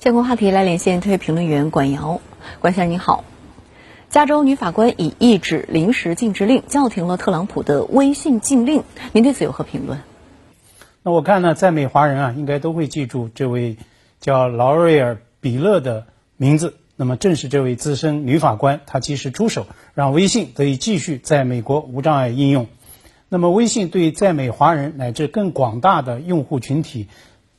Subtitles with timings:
[0.00, 2.20] 相关话题来连线特约评论员管瑶，
[2.60, 3.24] 管先生您好。
[4.10, 9.98] 加州女法官以一纸临时禁制令叫停了特朗普的微信禁令，您对此有何评论？
[11.02, 13.76] 那我看呢，在美华人啊，应该都会记住这位
[14.20, 16.06] 叫劳瑞尔·比勒的
[16.36, 16.76] 名字。
[16.94, 22.68] 那么正是这位资深女法官，她及时出手，让微信得以继续在美国无障碍应用。
[23.28, 27.08] 那么微信对在美华人乃至更广大的用户群体。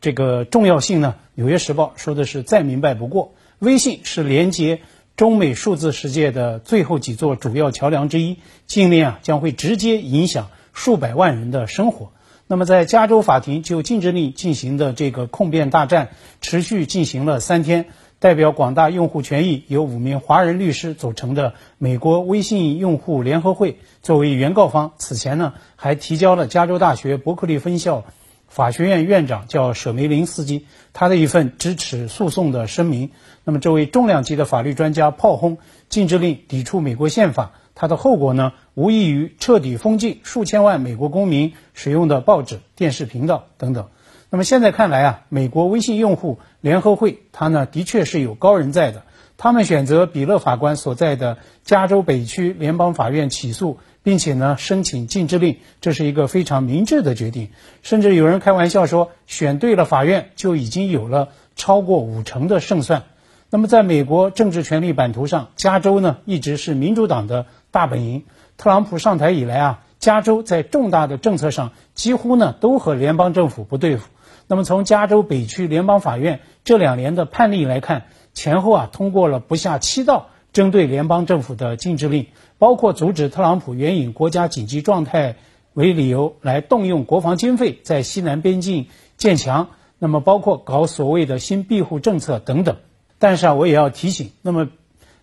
[0.00, 1.14] 这个重要性呢？
[1.34, 3.34] 《纽约时报》说的是再明白不过。
[3.58, 4.80] 微信是连接
[5.16, 8.36] 中美数字世界的最后几座主要桥梁之一，
[8.66, 12.12] 禁令啊将会直接影响数百万人的生活。
[12.46, 16.10] 那么，在加州法庭就禁止令进行的这个控辩大战
[16.40, 17.86] 持续进行了三天。
[18.18, 28.04] 代表广大用户权益、由五名华人律师组成的美国微信用户联合会作为原告方，此前呢还提交了加州大学伯克利分校。
[28.48, 33.10] 法学院院长叫舍梅林斯基，他的一份支持诉讼的声明。
[33.44, 43.88] 那么，这位重量级的法律专家炮轰禁止令抵触美国宪法，它的后果呢，无异于彻底封禁数千万美国公民使用的报纸、电视频道等等。
[44.30, 49.02] 那么现在看来啊，美国微信用户联合会，它呢的确是有高人在的。
[49.38, 53.78] 他们选择比勒法官所在的加州北区联邦法院起诉。
[54.06, 57.50] 并且呢，申请禁制令，这是一个非常明智的决定。
[57.82, 63.02] 甚至有人开玩笑说，选对了法院就已经有了超过五成的胜算。
[63.50, 68.22] 那么，在美国政治权力版图上，加州呢一直是民主党的大本营。
[68.56, 74.06] 特朗普上台以来啊，加州在重大的政策上几乎呢都和联邦政府不对付。
[74.46, 80.28] 那么，从加州北区联邦法院这两年的判例来看，前后啊通过了不下七道。
[80.56, 85.36] 针对联邦政府的禁制令，包括阻止特朗普援引国家紧急状态
[85.74, 88.86] 为理由来动用国防经费在西南边境
[89.18, 89.68] 建墙，
[89.98, 92.76] 那么包括搞所谓的新庇护政策等等。
[93.18, 94.66] 但是啊，我也要提醒，那么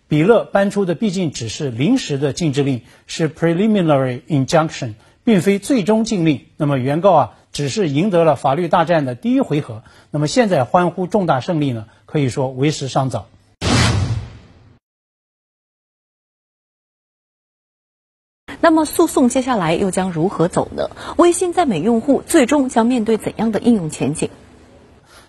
[0.07, 4.93] 比勒搬出的毕竟只是临时的禁制令，是 preliminary injunction，
[5.23, 6.41] 并非最终禁令。
[6.57, 9.81] 那么原告啊，只是赢得了法律大战的第一回合。
[10.11, 13.25] 那么现在欢呼重大胜利呢，可以说为时尚早。
[18.63, 20.89] 那么诉讼接下来又将如何走呢？
[21.17, 24.29] 微信在美用户最终将面对怎样的应用前景？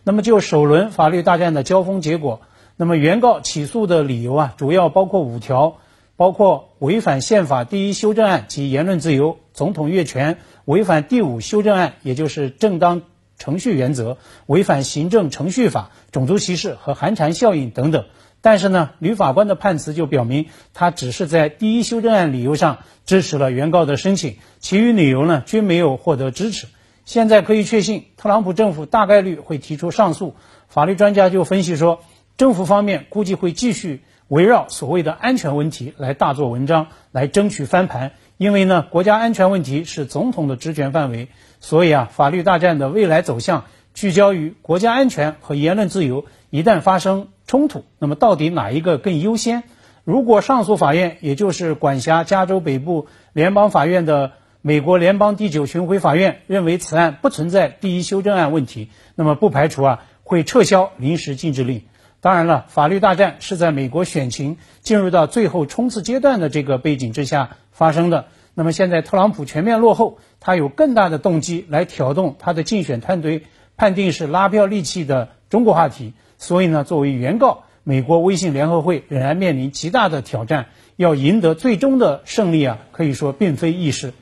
[0.04, 2.42] 那么就首轮法律大战的交锋结果，
[2.76, 5.78] 那么原告起诉的理由啊，主要包括五条，
[6.14, 13.02] 包括违反宪法第一修正案及言论自由、总统越权，违反第五修正案，也就是正当
[13.36, 18.04] 程序原则，违反行政程序法、种族歧视和寒蝉效应等等。
[18.44, 26.66] 但是呢，女法官的判词就表明，她只是在第一修正案理由上支持了原告的申请，其余理由呢均没有获得支持。
[27.06, 30.34] 现在可以确信，特朗普政府大概率会提出上诉。
[30.68, 32.00] 法律专家就分析说，
[32.36, 38.12] 政府方面估计会继续围绕所谓的安全问题来大做文章，来争取翻盘。
[38.36, 41.28] 因为呢，国家安全问题是总统的职权范围，
[41.60, 46.26] 所以啊，法律大战的未来走向聚焦于国家安全和言论自由。
[46.50, 49.64] 一旦发生，冲突，那么到底哪一个更优先？
[50.04, 61.82] 如果上诉法院，也就是管辖加州北部联邦法院的美国联邦第九巡回法院认为此案不存在第一修正案问题，那么不排除啊会撤销临时禁制令。
[62.20, 68.26] 当然了，法律大战是在美国选情进入到最后冲刺阶段的这个背景之下发生的。
[68.54, 73.42] 那么现在特朗普全面落后，他有更大的动机来挑动他的竞选团队，
[73.76, 76.14] 判定是拉票利器的中国话题。
[76.44, 80.66] 所以呢，作为原告，美国微信联合会仍然面临极大的挑战，
[80.96, 84.12] 要赢得最终的胜利啊，可以说并非易事。